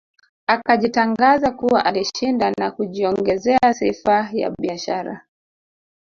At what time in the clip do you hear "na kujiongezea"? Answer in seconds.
2.57-3.73